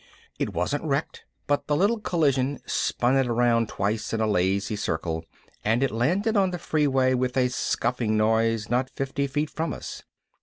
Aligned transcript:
It 0.39 0.51
wasn't 0.51 0.83
wrecked 0.83 1.25
but 1.45 1.67
the 1.67 1.75
little 1.75 1.99
collision 1.99 2.57
spun 2.65 3.15
it 3.15 3.27
around 3.27 3.69
twice 3.69 4.13
in 4.13 4.19
a 4.19 4.25
lazy 4.25 4.75
circle 4.75 5.23
and 5.63 5.83
it 5.83 5.91
landed 5.91 6.35
on 6.35 6.49
the 6.49 6.57
freeway 6.57 7.13
with 7.13 7.37
a 7.37 7.49
scuffing 7.49 8.17
noise 8.17 8.67
not 8.67 8.89
fifty 8.95 9.27
feet 9.27 9.51
from 9.51 9.73
us. 9.73 10.01